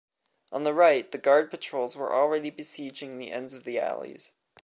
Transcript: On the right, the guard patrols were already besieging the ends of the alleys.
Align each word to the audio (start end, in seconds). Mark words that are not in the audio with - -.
On 0.51 0.63
the 0.63 0.73
right, 0.73 1.11
the 1.11 1.19
guard 1.19 1.51
patrols 1.51 1.95
were 1.95 2.11
already 2.11 2.49
besieging 2.49 3.19
the 3.19 3.29
ends 3.31 3.53
of 3.53 3.65
the 3.65 3.77
alleys. 3.79 4.31